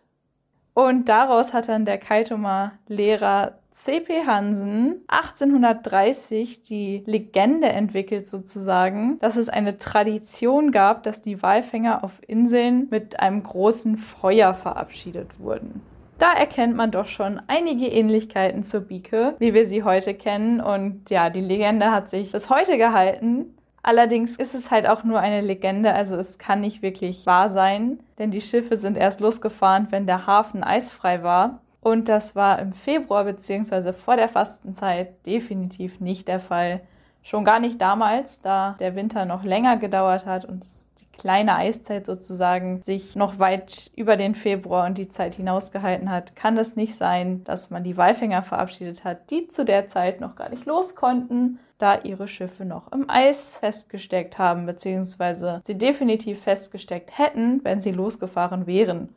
und 0.74 1.10
daraus 1.10 1.54
hat 1.54 1.68
dann 1.68 1.86
der 1.86 2.00
Kaitumer 2.00 2.72
Lehrer 2.88 3.59
C.P. 3.82 4.26
Hansen 4.26 5.06
1830 5.08 6.64
die 6.64 7.02
Legende 7.06 7.70
entwickelt 7.70 8.28
sozusagen, 8.28 9.18
dass 9.20 9.38
es 9.38 9.48
eine 9.48 9.78
Tradition 9.78 10.72
gab, 10.72 11.04
dass 11.04 11.22
die 11.22 11.42
Walfänger 11.42 12.04
auf 12.04 12.20
Inseln 12.28 12.90
mit 12.92 13.22
einem 13.22 13.42
großen 13.42 13.96
Feuer 13.96 14.54
verabschiedet 14.54 15.40
wurden. 15.40 15.82
Da 16.18 16.34
erkennt 16.34 16.76
man 16.76 16.92
doch 16.92 17.08
schon 17.08 17.42
einige 17.48 17.88
Ähnlichkeiten 17.88 18.66
zur 18.66 18.82
Bieke, 18.82 19.36
wie 19.40 19.54
wir 19.54 19.66
sie 19.66 19.84
heute 19.84 20.14
kennen. 20.14 20.60
Und 20.60 21.10
ja, 21.10 21.30
die 21.30 21.40
Legende 21.40 21.90
hat 21.90 22.10
sich 22.10 22.34
bis 22.34 22.50
heute 22.50 22.78
gehalten. 22.78 23.56
Allerdings 23.82 24.36
ist 24.36 24.56
es 24.56 24.72
halt 24.72 24.90
auch 24.90 25.06
nur 25.06 25.22
eine 25.22 25.40
Legende, 25.40 25.94
also 25.94 26.18
es 26.18 26.38
kann 26.38 26.60
nicht 26.60 26.82
wirklich 26.82 27.26
wahr 27.26 27.50
sein, 27.50 28.02
denn 28.18 28.30
die 28.30 28.42
Schiffe 28.42 28.76
sind 28.76 28.98
erst 28.98 29.22
losgefahren, 29.22 29.88
wenn 29.90 30.06
der 30.06 30.28
Hafen 30.28 30.66
eisfrei 30.66 31.24
war. 31.24 31.62
Und 31.82 32.10
das 32.10 32.36
war 32.36 32.60
im 32.60 32.74
Februar 32.74 33.24
bzw. 33.24 33.94
vor 33.94 34.16
der 34.16 34.30
Fastenzeit 34.30 35.26
definitiv 35.26 36.00
nicht 36.00 36.28
der 36.28 36.40
Fall. 36.40 36.82
Schon 37.22 37.46
gar 37.46 37.60
nicht 37.60 37.80
damals, 37.82 38.42
da 38.42 38.76
der 38.80 38.96
Winter 38.96 39.26
noch 39.26 39.44
länger 39.44 39.78
gedauert 39.78 40.26
hat 40.26 40.46
und 40.46 40.66
die 41.00 41.06
kleine 41.18 41.56
Eiszeit 41.56 42.06
sozusagen 42.06 42.82
sich 42.82 43.16
noch 43.16 43.40
weit 43.40 43.92
über 43.96 44.16
den 44.16 44.36
Februar 44.36 44.86
und 44.86 44.98
die 44.98 45.10
Zeit 45.10 45.36
hinausgehalten 45.36 46.10
hat, 46.10 46.36
kann 46.36 46.58
es 46.58 46.76
nicht 46.76 46.96
sein, 46.96 47.44
dass 47.44 47.70
man 47.70 47.84
die 47.84 47.98
Walfänger 47.98 48.42
verabschiedet 48.42 49.04
hat, 49.04 49.30
die 49.30 49.48
zu 49.48 49.66
der 49.66 49.88
Zeit 49.88 50.22
noch 50.22 50.36
gar 50.36 50.50
nicht 50.50 50.66
los 50.66 50.96
konnten, 50.96 51.60
da 51.78 52.00
ihre 52.00 52.28
Schiffe 52.28 52.66
noch 52.66 52.92
im 52.92 53.10
Eis 53.10 53.58
festgesteckt 53.58 54.38
haben, 54.38 54.66
beziehungsweise 54.66 55.60
sie 55.64 55.78
definitiv 55.78 56.42
festgesteckt 56.42 57.18
hätten, 57.18 57.64
wenn 57.64 57.80
sie 57.80 57.92
losgefahren 57.92 58.66
wären. 58.66 59.10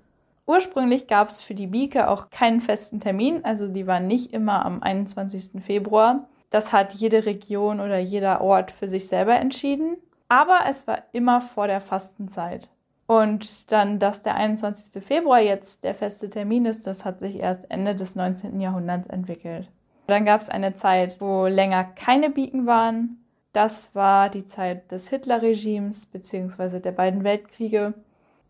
Ursprünglich 0.46 1.06
gab 1.06 1.28
es 1.28 1.40
für 1.40 1.54
die 1.54 1.68
Bieke 1.68 2.08
auch 2.08 2.30
keinen 2.30 2.60
festen 2.60 3.00
Termin, 3.00 3.44
also 3.44 3.68
die 3.68 3.86
war 3.86 4.00
nicht 4.00 4.32
immer 4.32 4.64
am 4.64 4.82
21. 4.82 5.62
Februar. 5.62 6.28
Das 6.50 6.72
hat 6.72 6.92
jede 6.92 7.24
Region 7.24 7.80
oder 7.80 7.98
jeder 7.98 8.40
Ort 8.40 8.72
für 8.72 8.88
sich 8.88 9.08
selber 9.08 9.36
entschieden. 9.36 9.96
Aber 10.28 10.60
es 10.68 10.86
war 10.86 11.02
immer 11.12 11.40
vor 11.40 11.66
der 11.66 11.80
Fastenzeit. 11.80 12.70
Und 13.06 13.70
dann, 13.72 13.98
dass 13.98 14.22
der 14.22 14.36
21. 14.36 15.02
Februar 15.04 15.40
jetzt 15.40 15.84
der 15.84 15.94
feste 15.94 16.28
Termin 16.28 16.64
ist, 16.66 16.86
das 16.86 17.04
hat 17.04 17.18
sich 17.18 17.38
erst 17.38 17.70
Ende 17.70 17.94
des 17.94 18.14
19. 18.14 18.60
Jahrhunderts 18.60 19.08
entwickelt. 19.08 19.70
Dann 20.06 20.24
gab 20.24 20.40
es 20.40 20.48
eine 20.48 20.74
Zeit, 20.74 21.20
wo 21.20 21.46
länger 21.46 21.84
keine 21.84 22.30
Biken 22.30 22.66
waren. 22.66 23.24
Das 23.52 23.94
war 23.94 24.30
die 24.30 24.46
Zeit 24.46 24.90
des 24.92 25.08
Hitlerregimes 25.08 26.06
bzw. 26.06 26.80
der 26.80 26.92
beiden 26.92 27.22
Weltkriege. 27.24 27.94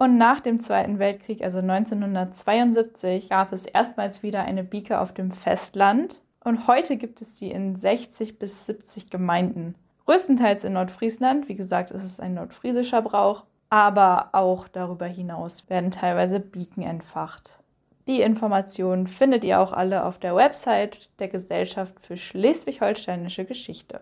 Und 0.03 0.19
nach 0.19 0.41
dem 0.41 0.59
Zweiten 0.59 0.99
Weltkrieg, 0.99 1.45
also 1.45 1.59
1972, 1.59 3.29
gab 3.29 3.53
es 3.53 3.67
erstmals 3.67 4.25
wieder 4.25 4.43
eine 4.43 4.65
Bieke 4.65 4.99
auf 4.99 5.15
dem 5.15 5.31
Festland. 5.31 6.21
Und 6.43 6.67
heute 6.67 6.97
gibt 6.97 7.21
es 7.21 7.39
sie 7.39 7.53
in 7.53 7.77
60 7.77 8.41
bis 8.41 8.67
70 8.67 9.11
Gemeinden. 9.11 9.77
Größtenteils 10.07 10.65
in 10.65 10.73
Nordfriesland. 10.73 11.49
Wie 11.49 11.55
gesagt, 11.55 11.93
ist 11.93 12.03
es 12.03 12.19
ein 12.19 12.35
nordfriesischer 12.35 13.01
Brauch. 13.01 13.45
Aber 13.71 14.31
auch 14.33 14.67
darüber 14.67 15.07
hinaus 15.07 15.71
werden 15.71 15.93
teilweise 15.93 16.41
Biken 16.41 16.83
entfacht. 16.83 17.61
Die 18.09 18.23
Informationen 18.23 19.07
findet 19.07 19.45
ihr 19.45 19.61
auch 19.61 19.73
alle 19.73 20.05
auf 20.05 20.19
der 20.19 20.35
Website 20.35 21.11
der 21.21 21.29
Gesellschaft 21.29 21.95
für 22.01 22.17
schleswig-holsteinische 22.17 23.45
Geschichte. 23.45 24.01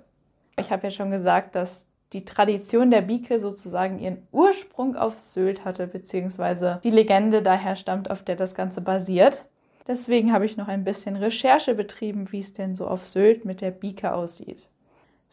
Ich 0.59 0.73
habe 0.73 0.85
ja 0.85 0.91
schon 0.91 1.11
gesagt, 1.11 1.55
dass 1.57 1.85
die 2.13 2.25
Tradition 2.25 2.91
der 2.91 3.03
Bieke 3.03 3.39
sozusagen 3.39 3.99
ihren 3.99 4.27
Ursprung 4.33 4.97
auf 4.97 5.19
Sylt 5.19 5.65
hatte, 5.65 5.87
beziehungsweise 5.87 6.81
die 6.83 6.91
Legende 6.91 7.43
daher 7.43 7.77
stammt, 7.77 8.11
auf 8.11 8.23
der 8.23 8.37
das 8.37 8.55
Ganze 8.55 8.81
basiert. 8.81 9.47
Deswegen 9.87 10.33
habe 10.33 10.47
ich 10.47 10.57
noch 10.57 10.69
ein 10.69 10.85
bisschen 10.85 11.17
Recherche 11.17 11.75
betrieben, 11.75 12.31
wie 12.33 12.41
es 12.41 12.53
denn 12.53 12.75
so 12.75 12.87
auf 12.87 13.05
Sylt 13.05 13.45
mit 13.45 13.61
der 13.61 13.71
Bieke 13.71 14.13
aussieht. 14.13 14.69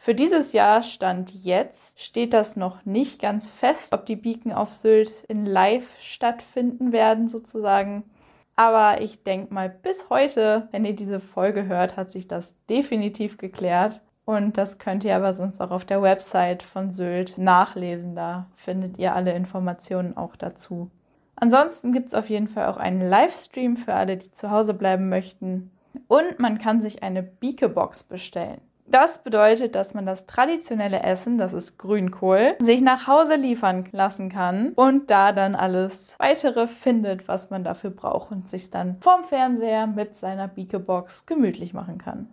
Für 0.00 0.14
dieses 0.14 0.52
Jahr 0.52 0.84
stand 0.84 1.32
jetzt, 1.44 2.00
steht 2.00 2.32
das 2.32 2.54
noch 2.54 2.84
nicht 2.86 3.20
ganz 3.20 3.48
fest, 3.48 3.92
ob 3.92 4.06
die 4.06 4.16
Biken 4.16 4.52
auf 4.52 4.72
Sylt 4.72 5.24
in 5.26 5.44
Live 5.44 5.90
stattfinden 5.98 6.92
werden, 6.92 7.28
sozusagen. 7.28 8.04
Aber 8.54 9.00
ich 9.00 9.24
denke 9.24 9.52
mal, 9.52 9.68
bis 9.68 10.08
heute, 10.08 10.68
wenn 10.70 10.84
ihr 10.84 10.94
diese 10.94 11.18
Folge 11.18 11.66
hört, 11.66 11.96
hat 11.96 12.10
sich 12.10 12.28
das 12.28 12.54
definitiv 12.70 13.38
geklärt. 13.38 14.00
Und 14.28 14.58
das 14.58 14.76
könnt 14.76 15.04
ihr 15.04 15.16
aber 15.16 15.32
sonst 15.32 15.58
auch 15.62 15.70
auf 15.70 15.86
der 15.86 16.02
Website 16.02 16.62
von 16.62 16.90
Sylt 16.90 17.38
nachlesen. 17.38 18.14
Da 18.14 18.44
findet 18.56 18.98
ihr 18.98 19.14
alle 19.14 19.32
Informationen 19.32 20.18
auch 20.18 20.36
dazu. 20.36 20.90
Ansonsten 21.36 21.92
gibt 21.92 22.08
es 22.08 22.14
auf 22.14 22.28
jeden 22.28 22.46
Fall 22.46 22.66
auch 22.66 22.76
einen 22.76 23.00
Livestream 23.00 23.78
für 23.78 23.94
alle, 23.94 24.18
die 24.18 24.30
zu 24.30 24.50
Hause 24.50 24.74
bleiben 24.74 25.08
möchten. 25.08 25.70
Und 26.08 26.40
man 26.40 26.58
kann 26.58 26.82
sich 26.82 27.02
eine 27.02 27.22
Bieke-Box 27.22 28.04
bestellen. 28.04 28.60
Das 28.86 29.22
bedeutet, 29.22 29.74
dass 29.74 29.94
man 29.94 30.04
das 30.04 30.26
traditionelle 30.26 31.02
Essen, 31.02 31.38
das 31.38 31.54
ist 31.54 31.78
Grünkohl, 31.78 32.54
sich 32.58 32.82
nach 32.82 33.06
Hause 33.06 33.36
liefern 33.36 33.84
lassen 33.92 34.28
kann 34.28 34.72
und 34.74 35.10
da 35.10 35.32
dann 35.32 35.54
alles 35.54 36.16
weitere 36.18 36.66
findet, 36.66 37.28
was 37.28 37.48
man 37.48 37.64
dafür 37.64 37.90
braucht 37.90 38.30
und 38.30 38.46
sich 38.46 38.68
dann 38.68 38.98
vorm 39.00 39.24
Fernseher 39.24 39.86
mit 39.86 40.18
seiner 40.18 40.48
Bieke-Box 40.48 41.24
gemütlich 41.24 41.72
machen 41.72 41.96
kann 41.96 42.28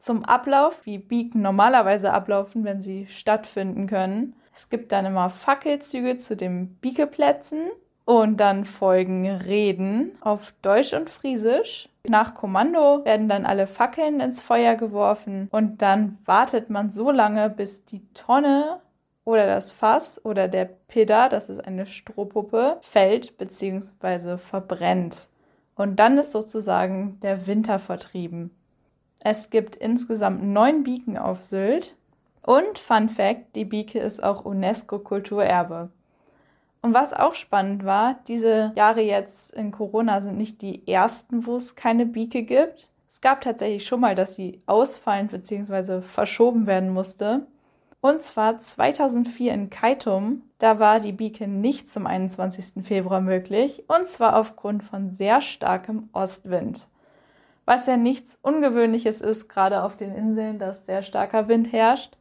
zum 0.00 0.24
Ablauf, 0.24 0.84
wie 0.84 0.98
Biken 0.98 1.42
normalerweise 1.42 2.12
ablaufen, 2.12 2.64
wenn 2.64 2.80
sie 2.80 3.06
stattfinden 3.06 3.86
können. 3.86 4.34
Es 4.52 4.68
gibt 4.68 4.92
dann 4.92 5.06
immer 5.06 5.30
Fackelzüge 5.30 6.16
zu 6.16 6.36
den 6.36 6.74
Biekeplätzen 6.76 7.70
und 8.04 8.38
dann 8.38 8.64
folgen 8.64 9.28
Reden 9.28 10.18
auf 10.20 10.52
Deutsch 10.62 10.94
und 10.94 11.10
Friesisch. 11.10 11.88
Nach 12.08 12.34
Kommando 12.34 13.04
werden 13.04 13.28
dann 13.28 13.46
alle 13.46 13.66
Fackeln 13.66 14.20
ins 14.20 14.40
Feuer 14.40 14.74
geworfen 14.74 15.48
und 15.52 15.82
dann 15.82 16.18
wartet 16.24 16.70
man 16.70 16.90
so 16.90 17.10
lange, 17.10 17.50
bis 17.50 17.84
die 17.84 18.02
Tonne 18.14 18.80
oder 19.24 19.46
das 19.46 19.70
Fass 19.70 20.24
oder 20.24 20.48
der 20.48 20.64
Pidda, 20.64 21.28
das 21.28 21.48
ist 21.48 21.64
eine 21.64 21.86
Strohpuppe, 21.86 22.78
fällt 22.80 23.38
bzw. 23.38 24.38
verbrennt. 24.38 25.28
Und 25.76 25.96
dann 25.96 26.18
ist 26.18 26.32
sozusagen 26.32 27.18
der 27.20 27.46
Winter 27.46 27.78
vertrieben. 27.78 28.50
Es 29.22 29.50
gibt 29.50 29.76
insgesamt 29.76 30.42
neun 30.42 30.82
Biken 30.82 31.18
auf 31.18 31.44
Sylt. 31.44 31.94
Und 32.42 32.78
Fun 32.78 33.10
Fact, 33.10 33.54
die 33.54 33.66
Bieke 33.66 33.98
ist 33.98 34.22
auch 34.22 34.46
UNESCO-Kulturerbe. 34.46 35.90
Und 36.82 36.94
was 36.94 37.12
auch 37.12 37.34
spannend 37.34 37.84
war, 37.84 38.18
diese 38.26 38.72
Jahre 38.76 39.02
jetzt 39.02 39.52
in 39.52 39.70
Corona 39.70 40.22
sind 40.22 40.38
nicht 40.38 40.62
die 40.62 40.88
ersten, 40.88 41.44
wo 41.44 41.56
es 41.56 41.76
keine 41.76 42.06
Bieke 42.06 42.42
gibt. 42.42 42.88
Es 43.06 43.20
gab 43.20 43.42
tatsächlich 43.42 43.86
schon 43.86 44.00
mal, 44.00 44.14
dass 44.14 44.36
sie 44.36 44.62
ausfallen 44.64 45.28
bzw. 45.28 46.00
verschoben 46.00 46.66
werden 46.66 46.94
musste. 46.94 47.46
Und 48.00 48.22
zwar 48.22 48.58
2004 48.58 49.52
in 49.52 49.68
Kaitum. 49.68 50.42
Da 50.56 50.78
war 50.78 51.00
die 51.00 51.12
Bieke 51.12 51.46
nicht 51.46 51.90
zum 51.90 52.06
21. 52.06 52.82
Februar 52.82 53.20
möglich. 53.20 53.84
Und 53.88 54.06
zwar 54.06 54.38
aufgrund 54.38 54.82
von 54.82 55.10
sehr 55.10 55.42
starkem 55.42 56.08
Ostwind 56.14 56.88
was 57.70 57.86
ja 57.86 57.96
nichts 57.96 58.36
Ungewöhnliches 58.42 59.20
ist, 59.20 59.48
gerade 59.48 59.84
auf 59.84 59.96
den 59.96 60.12
Inseln, 60.12 60.58
dass 60.58 60.86
sehr 60.86 61.04
starker 61.04 61.46
Wind 61.46 61.72
herrscht. 61.72 62.16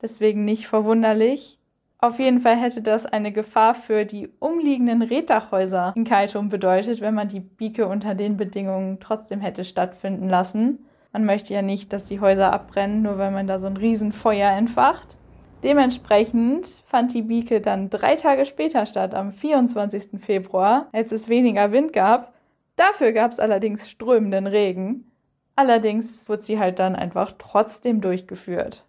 Deswegen 0.00 0.44
nicht 0.44 0.68
verwunderlich. 0.68 1.58
Auf 1.98 2.20
jeden 2.20 2.40
Fall 2.40 2.54
hätte 2.54 2.82
das 2.82 3.04
eine 3.04 3.32
Gefahr 3.32 3.74
für 3.74 4.04
die 4.04 4.30
umliegenden 4.38 5.02
Reddachhäuser 5.02 5.92
in 5.96 6.04
Kaitum 6.04 6.50
bedeutet, 6.50 7.00
wenn 7.00 7.14
man 7.14 7.26
die 7.26 7.40
Bieke 7.40 7.88
unter 7.88 8.14
den 8.14 8.36
Bedingungen 8.36 9.00
trotzdem 9.00 9.40
hätte 9.40 9.64
stattfinden 9.64 10.28
lassen. 10.28 10.86
Man 11.12 11.24
möchte 11.24 11.52
ja 11.52 11.62
nicht, 11.62 11.92
dass 11.92 12.04
die 12.04 12.20
Häuser 12.20 12.52
abbrennen, 12.52 13.02
nur 13.02 13.18
weil 13.18 13.32
man 13.32 13.48
da 13.48 13.58
so 13.58 13.66
ein 13.66 13.76
Riesenfeuer 13.76 14.52
entfacht. 14.52 15.16
Dementsprechend 15.64 16.80
fand 16.86 17.12
die 17.12 17.22
Bieke 17.22 17.60
dann 17.60 17.90
drei 17.90 18.14
Tage 18.14 18.46
später 18.46 18.86
statt, 18.86 19.16
am 19.16 19.32
24. 19.32 20.20
Februar, 20.20 20.86
als 20.92 21.10
es 21.10 21.28
weniger 21.28 21.72
Wind 21.72 21.92
gab 21.92 22.32
Dafür 22.76 23.12
gab 23.12 23.32
es 23.32 23.40
allerdings 23.40 23.90
strömenden 23.90 24.46
Regen. 24.46 25.10
Allerdings 25.56 26.28
wurde 26.28 26.42
sie 26.42 26.58
halt 26.58 26.78
dann 26.78 26.96
einfach 26.96 27.32
trotzdem 27.38 28.00
durchgeführt. 28.00 28.86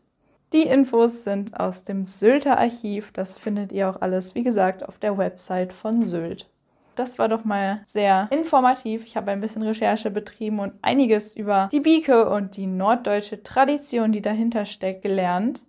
Die 0.54 0.64
Infos 0.64 1.24
sind 1.24 1.60
aus 1.60 1.84
dem 1.84 2.06
Sylter 2.06 2.60
Archiv. 2.60 3.12
Das 3.12 3.38
findet 3.38 3.72
ihr 3.72 3.90
auch 3.90 4.02
alles, 4.02 4.36
wie 4.36 4.44
gesagt, 4.44 4.88
auf 4.88 5.00
der 5.00 5.18
Website 5.18 5.74
von 5.74 6.04
Sylt. 6.04 6.50
Das 6.96 7.18
war 7.18 7.28
doch 7.28 7.44
mal 7.44 7.80
sehr 7.84 8.28
informativ. 8.32 9.04
Ich 9.06 9.18
habe 9.18 9.32
ein 9.32 9.42
bisschen 9.42 9.64
Recherche 9.64 10.12
betrieben 10.12 10.60
und 10.60 10.74
einiges 10.84 11.36
über 11.36 11.70
die 11.72 11.80
Bieke 11.80 12.30
und 12.30 12.56
die 12.56 12.68
norddeutsche 12.68 13.42
Tradition, 13.42 14.12
die 14.12 14.22
dahinter 14.22 14.66
steckt, 14.66 15.02
gelernt. 15.02 15.66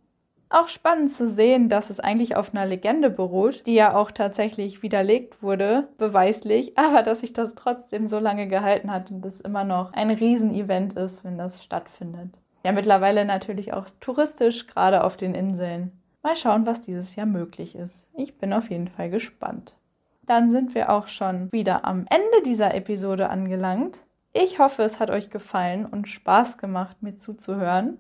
Auch 0.54 0.68
spannend 0.68 1.10
zu 1.10 1.26
sehen, 1.26 1.68
dass 1.68 1.90
es 1.90 1.98
eigentlich 1.98 2.36
auf 2.36 2.54
einer 2.54 2.64
Legende 2.64 3.10
beruht, 3.10 3.66
die 3.66 3.74
ja 3.74 3.96
auch 3.96 4.12
tatsächlich 4.12 4.84
widerlegt 4.84 5.42
wurde, 5.42 5.88
beweislich, 5.98 6.78
aber 6.78 7.02
dass 7.02 7.20
sich 7.20 7.32
das 7.32 7.56
trotzdem 7.56 8.06
so 8.06 8.20
lange 8.20 8.46
gehalten 8.46 8.92
hat 8.92 9.10
und 9.10 9.26
es 9.26 9.40
immer 9.40 9.64
noch 9.64 9.92
ein 9.94 10.12
Riesenevent 10.12 10.92
ist, 10.92 11.24
wenn 11.24 11.38
das 11.38 11.64
stattfindet. 11.64 12.38
Ja, 12.62 12.70
mittlerweile 12.70 13.24
natürlich 13.24 13.72
auch 13.72 13.86
touristisch, 13.98 14.68
gerade 14.68 15.02
auf 15.02 15.16
den 15.16 15.34
Inseln. 15.34 15.90
Mal 16.22 16.36
schauen, 16.36 16.66
was 16.66 16.80
dieses 16.80 17.16
Jahr 17.16 17.26
möglich 17.26 17.74
ist. 17.74 18.06
Ich 18.14 18.38
bin 18.38 18.52
auf 18.52 18.70
jeden 18.70 18.86
Fall 18.86 19.10
gespannt. 19.10 19.74
Dann 20.22 20.52
sind 20.52 20.76
wir 20.76 20.90
auch 20.90 21.08
schon 21.08 21.50
wieder 21.50 21.84
am 21.84 22.06
Ende 22.08 22.46
dieser 22.46 22.74
Episode 22.76 23.28
angelangt. 23.28 24.02
Ich 24.32 24.60
hoffe, 24.60 24.84
es 24.84 25.00
hat 25.00 25.10
euch 25.10 25.30
gefallen 25.30 25.84
und 25.84 26.06
Spaß 26.06 26.58
gemacht, 26.58 27.02
mir 27.02 27.16
zuzuhören 27.16 27.98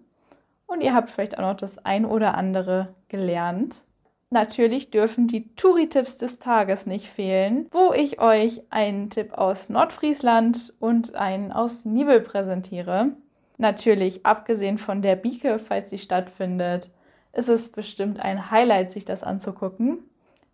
und 0.66 0.80
ihr 0.80 0.94
habt 0.94 1.10
vielleicht 1.10 1.38
auch 1.38 1.42
noch 1.42 1.56
das 1.56 1.84
ein 1.84 2.04
oder 2.04 2.34
andere 2.34 2.94
gelernt. 3.08 3.84
Natürlich 4.30 4.90
dürfen 4.90 5.28
die 5.28 5.54
Touri-Tipps 5.54 6.18
des 6.18 6.40
Tages 6.40 6.86
nicht 6.86 7.08
fehlen, 7.08 7.68
wo 7.70 7.92
ich 7.92 8.20
euch 8.20 8.62
einen 8.70 9.08
Tipp 9.08 9.32
aus 9.34 9.70
Nordfriesland 9.70 10.74
und 10.80 11.14
einen 11.14 11.52
aus 11.52 11.84
Nibel 11.84 12.20
präsentiere. 12.20 13.12
Natürlich, 13.58 14.26
abgesehen 14.26 14.78
von 14.78 15.02
der 15.02 15.14
Bieke, 15.14 15.60
falls 15.60 15.90
sie 15.90 15.98
stattfindet, 15.98 16.90
ist 17.32 17.48
es 17.48 17.70
bestimmt 17.70 18.18
ein 18.18 18.50
Highlight, 18.50 18.90
sich 18.90 19.04
das 19.04 19.22
anzugucken. 19.22 19.98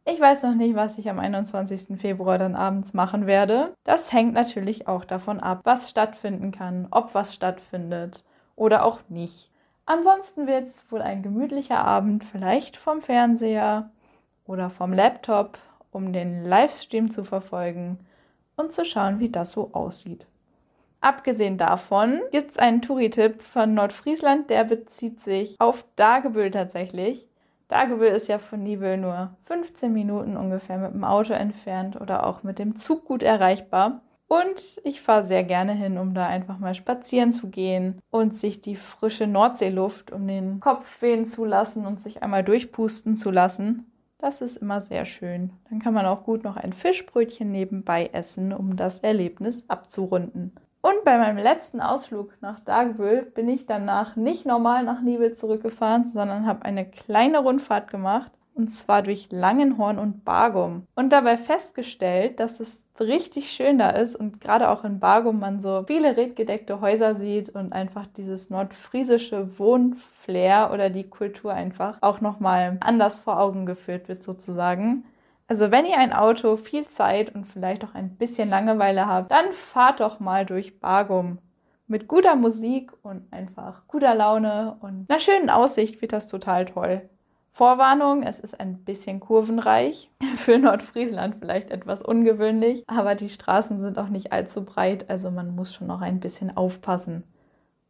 Ich 0.04 0.20
weiß 0.20 0.42
noch 0.42 0.54
nicht, 0.54 0.74
was 0.74 0.98
ich 0.98 1.08
am 1.08 1.18
21. 1.18 1.98
Februar 1.98 2.38
dann 2.38 2.56
abends 2.56 2.94
machen 2.94 3.26
werde. 3.26 3.74
Das 3.84 4.12
hängt 4.12 4.32
natürlich 4.32 4.88
auch 4.88 5.04
davon 5.04 5.40
ab, 5.40 5.60
was 5.64 5.88
stattfinden 5.88 6.52
kann, 6.52 6.88
ob 6.90 7.14
was 7.14 7.34
stattfindet 7.34 8.24
oder 8.56 8.84
auch 8.84 9.00
nicht. 9.08 9.49
Ansonsten 9.92 10.46
wird 10.46 10.68
es 10.68 10.84
wohl 10.92 11.02
ein 11.02 11.20
gemütlicher 11.20 11.84
Abend, 11.84 12.22
vielleicht 12.22 12.76
vom 12.76 13.02
Fernseher 13.02 13.90
oder 14.46 14.70
vom 14.70 14.92
Laptop, 14.92 15.58
um 15.90 16.12
den 16.12 16.44
Livestream 16.44 17.10
zu 17.10 17.24
verfolgen 17.24 17.98
und 18.54 18.72
zu 18.72 18.84
schauen, 18.84 19.18
wie 19.18 19.30
das 19.30 19.50
so 19.50 19.70
aussieht. 19.72 20.28
Abgesehen 21.00 21.58
davon 21.58 22.20
gibt 22.30 22.52
es 22.52 22.56
einen 22.56 22.82
Touri-Tipp 22.82 23.42
von 23.42 23.74
Nordfriesland, 23.74 24.48
der 24.48 24.62
bezieht 24.62 25.18
sich 25.18 25.56
auf 25.60 25.84
Dagebüll 25.96 26.52
tatsächlich. 26.52 27.26
Dagebüll 27.66 28.10
ist 28.10 28.28
ja 28.28 28.38
von 28.38 28.62
Nibel 28.62 28.96
nur 28.96 29.34
15 29.46 29.92
Minuten 29.92 30.36
ungefähr 30.36 30.78
mit 30.78 30.94
dem 30.94 31.02
Auto 31.02 31.32
entfernt 31.32 32.00
oder 32.00 32.28
auch 32.28 32.44
mit 32.44 32.60
dem 32.60 32.76
Zug 32.76 33.06
gut 33.06 33.24
erreichbar. 33.24 34.02
Und 34.32 34.80
ich 34.84 35.00
fahre 35.00 35.24
sehr 35.24 35.42
gerne 35.42 35.72
hin, 35.72 35.98
um 35.98 36.14
da 36.14 36.24
einfach 36.24 36.60
mal 36.60 36.76
spazieren 36.76 37.32
zu 37.32 37.48
gehen 37.48 38.00
und 38.10 38.32
sich 38.32 38.60
die 38.60 38.76
frische 38.76 39.26
Nordseeluft 39.26 40.12
um 40.12 40.28
den 40.28 40.60
Kopf 40.60 41.02
wehen 41.02 41.24
zu 41.24 41.44
lassen 41.44 41.84
und 41.84 41.98
sich 41.98 42.22
einmal 42.22 42.44
durchpusten 42.44 43.16
zu 43.16 43.32
lassen. 43.32 43.90
Das 44.18 44.40
ist 44.40 44.58
immer 44.58 44.80
sehr 44.80 45.04
schön. 45.04 45.50
Dann 45.68 45.80
kann 45.80 45.94
man 45.94 46.06
auch 46.06 46.22
gut 46.22 46.44
noch 46.44 46.56
ein 46.56 46.72
Fischbrötchen 46.72 47.50
nebenbei 47.50 48.08
essen, 48.12 48.52
um 48.52 48.76
das 48.76 49.00
Erlebnis 49.00 49.64
abzurunden. 49.66 50.52
Und 50.80 51.02
bei 51.04 51.18
meinem 51.18 51.38
letzten 51.38 51.80
Ausflug 51.80 52.32
nach 52.40 52.60
Dagebüll 52.60 53.22
bin 53.22 53.48
ich 53.48 53.66
danach 53.66 54.14
nicht 54.14 54.46
normal 54.46 54.84
nach 54.84 55.00
Nibel 55.00 55.34
zurückgefahren, 55.34 56.06
sondern 56.06 56.46
habe 56.46 56.64
eine 56.64 56.88
kleine 56.88 57.40
Rundfahrt 57.40 57.90
gemacht 57.90 58.30
und 58.54 58.68
zwar 58.68 59.02
durch 59.02 59.28
Langenhorn 59.30 59.98
und 59.98 60.24
Bargum. 60.24 60.86
Und 60.94 61.12
dabei 61.12 61.36
festgestellt, 61.36 62.40
dass 62.40 62.60
es 62.60 62.84
richtig 63.00 63.50
schön 63.50 63.78
da 63.78 63.90
ist 63.90 64.16
und 64.16 64.40
gerade 64.40 64.68
auch 64.70 64.84
in 64.84 65.00
Bargum 65.00 65.40
man 65.40 65.60
so 65.60 65.84
viele 65.86 66.16
redgedeckte 66.16 66.80
Häuser 66.80 67.14
sieht 67.14 67.48
und 67.50 67.72
einfach 67.72 68.06
dieses 68.06 68.50
nordfriesische 68.50 69.58
Wohnflair 69.58 70.70
oder 70.72 70.90
die 70.90 71.08
Kultur 71.08 71.52
einfach 71.52 71.98
auch 72.02 72.20
nochmal 72.20 72.76
anders 72.80 73.18
vor 73.18 73.40
Augen 73.40 73.66
geführt 73.66 74.08
wird 74.08 74.22
sozusagen. 74.22 75.04
Also 75.48 75.72
wenn 75.72 75.84
ihr 75.84 75.98
ein 75.98 76.12
Auto, 76.12 76.56
viel 76.56 76.86
Zeit 76.86 77.34
und 77.34 77.44
vielleicht 77.44 77.84
auch 77.84 77.94
ein 77.94 78.16
bisschen 78.16 78.50
Langeweile 78.50 79.06
habt, 79.06 79.32
dann 79.32 79.52
fahrt 79.52 79.98
doch 79.98 80.20
mal 80.20 80.46
durch 80.46 80.78
Bargum. 80.78 81.38
Mit 81.88 82.06
guter 82.06 82.36
Musik 82.36 82.92
und 83.02 83.32
einfach 83.32 83.88
guter 83.88 84.14
Laune 84.14 84.76
und 84.80 85.10
einer 85.10 85.18
schönen 85.18 85.50
Aussicht 85.50 86.00
wird 86.02 86.12
das 86.12 86.28
total 86.28 86.66
toll. 86.66 87.08
Vorwarnung, 87.50 88.22
es 88.22 88.38
ist 88.38 88.58
ein 88.58 88.84
bisschen 88.84 89.20
kurvenreich. 89.20 90.10
Für 90.36 90.58
Nordfriesland 90.58 91.36
vielleicht 91.40 91.70
etwas 91.70 92.02
ungewöhnlich, 92.02 92.84
aber 92.86 93.14
die 93.14 93.28
Straßen 93.28 93.78
sind 93.78 93.98
auch 93.98 94.08
nicht 94.08 94.32
allzu 94.32 94.64
breit, 94.64 95.10
also 95.10 95.30
man 95.30 95.54
muss 95.54 95.74
schon 95.74 95.88
noch 95.88 96.00
ein 96.00 96.20
bisschen 96.20 96.56
aufpassen. 96.56 97.24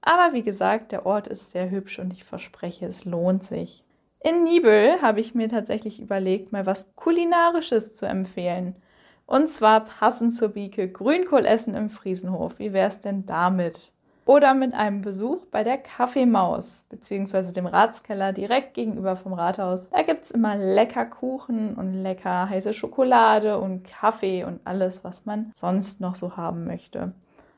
Aber 0.02 0.32
wie 0.32 0.42
gesagt, 0.42 0.92
der 0.92 1.04
Ort 1.04 1.26
ist 1.26 1.50
sehr 1.50 1.70
hübsch 1.70 1.98
und 1.98 2.12
ich 2.12 2.24
verspreche, 2.24 2.86
es 2.86 3.04
lohnt 3.04 3.44
sich. 3.44 3.84
In 4.22 4.44
Nibel 4.44 5.00
habe 5.02 5.20
ich 5.20 5.34
mir 5.34 5.48
tatsächlich 5.48 6.00
überlegt, 6.00 6.52
mal 6.52 6.66
was 6.66 6.94
Kulinarisches 6.94 7.96
zu 7.96 8.06
empfehlen. 8.06 8.76
Und 9.26 9.48
zwar 9.48 9.84
passend 9.84 10.34
zur 10.34 10.50
Bieke 10.50 10.90
Grünkohl 10.90 11.46
essen 11.46 11.74
im 11.74 11.88
Friesenhof. 11.88 12.58
Wie 12.58 12.72
wäre 12.72 12.88
es 12.88 13.00
denn 13.00 13.26
damit? 13.26 13.92
Oder 14.30 14.54
mit 14.54 14.74
einem 14.74 15.02
Besuch 15.02 15.44
bei 15.46 15.64
der 15.64 15.76
Kaffeemaus, 15.76 16.84
beziehungsweise 16.88 17.52
dem 17.52 17.66
Ratskeller 17.66 18.32
direkt 18.32 18.74
gegenüber 18.74 19.16
vom 19.16 19.32
Rathaus. 19.32 19.90
Da 19.90 20.02
gibt 20.02 20.22
es 20.22 20.30
immer 20.30 20.54
lecker 20.54 21.04
Kuchen 21.04 21.74
und 21.74 21.94
lecker 21.94 22.48
heiße 22.48 22.72
Schokolade 22.72 23.58
und 23.58 23.82
Kaffee 23.82 24.44
und 24.44 24.60
alles, 24.62 25.02
was 25.02 25.26
man 25.26 25.48
sonst 25.50 26.00
noch 26.00 26.14
so 26.14 26.36
haben 26.36 26.64
möchte. 26.64 27.12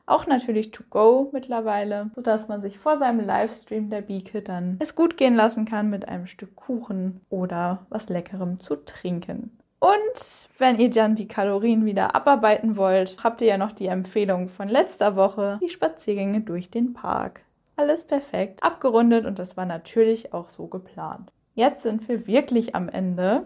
Auch 0.07 0.25
natürlich 0.25 0.71
to 0.71 0.83
go 0.89 1.29
mittlerweile, 1.31 2.09
sodass 2.15 2.47
man 2.47 2.59
sich 2.59 2.79
vor 2.79 2.97
seinem 2.97 3.23
Livestream 3.23 3.91
der 3.91 4.01
Bieke 4.01 4.41
dann 4.41 4.77
es 4.79 4.95
gut 4.95 5.15
gehen 5.15 5.35
lassen 5.35 5.65
kann 5.65 5.91
mit 5.91 6.07
einem 6.07 6.25
Stück 6.25 6.55
Kuchen 6.55 7.21
oder 7.29 7.85
was 7.89 8.09
Leckerem 8.09 8.59
zu 8.59 8.83
trinken. 8.83 9.59
Und 9.83 10.47
wenn 10.59 10.79
ihr 10.79 10.89
dann 10.89 11.13
die 11.15 11.27
Kalorien 11.27 11.83
wieder 11.83 12.15
abarbeiten 12.15 12.77
wollt, 12.77 13.21
habt 13.21 13.41
ihr 13.41 13.49
ja 13.49 13.57
noch 13.57 13.73
die 13.73 13.87
Empfehlung 13.87 14.47
von 14.47 14.69
letzter 14.69 15.17
Woche, 15.17 15.59
die 15.61 15.67
Spaziergänge 15.67 16.39
durch 16.39 16.69
den 16.69 16.93
Park. 16.93 17.41
Alles 17.75 18.05
perfekt, 18.05 18.63
abgerundet 18.63 19.25
und 19.25 19.39
das 19.39 19.57
war 19.57 19.65
natürlich 19.65 20.33
auch 20.33 20.47
so 20.47 20.67
geplant. 20.67 21.33
Jetzt 21.53 21.83
sind 21.83 22.07
wir 22.07 22.27
wirklich 22.27 22.75
am 22.75 22.87
Ende. 22.87 23.41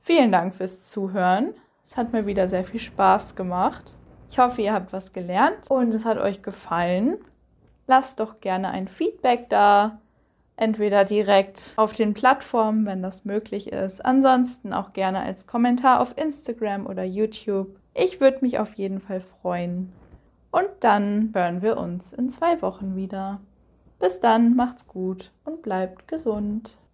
Vielen 0.00 0.32
Dank 0.32 0.54
fürs 0.54 0.88
Zuhören. 0.88 1.52
Es 1.84 1.98
hat 1.98 2.14
mir 2.14 2.24
wieder 2.24 2.48
sehr 2.48 2.64
viel 2.64 2.80
Spaß 2.80 3.36
gemacht. 3.36 3.94
Ich 4.30 4.38
hoffe, 4.38 4.62
ihr 4.62 4.72
habt 4.72 4.94
was 4.94 5.12
gelernt 5.12 5.70
und 5.70 5.94
es 5.94 6.06
hat 6.06 6.16
euch 6.16 6.42
gefallen. 6.42 7.18
Lasst 7.86 8.18
doch 8.18 8.40
gerne 8.40 8.70
ein 8.70 8.88
Feedback 8.88 9.50
da. 9.50 9.98
Entweder 10.62 11.04
direkt 11.04 11.74
auf 11.76 11.92
den 11.92 12.14
Plattformen, 12.14 12.86
wenn 12.86 13.02
das 13.02 13.24
möglich 13.24 13.72
ist. 13.72 14.04
Ansonsten 14.04 14.72
auch 14.72 14.92
gerne 14.92 15.18
als 15.18 15.48
Kommentar 15.48 16.00
auf 16.00 16.16
Instagram 16.16 16.86
oder 16.86 17.02
YouTube. 17.02 17.80
Ich 17.94 18.20
würde 18.20 18.38
mich 18.42 18.60
auf 18.60 18.72
jeden 18.74 19.00
Fall 19.00 19.18
freuen. 19.18 19.92
Und 20.52 20.68
dann 20.78 21.32
hören 21.34 21.62
wir 21.62 21.78
uns 21.78 22.12
in 22.12 22.28
zwei 22.28 22.62
Wochen 22.62 22.94
wieder. 22.94 23.40
Bis 23.98 24.20
dann, 24.20 24.54
macht's 24.54 24.86
gut 24.86 25.32
und 25.44 25.62
bleibt 25.62 26.06
gesund. 26.06 26.78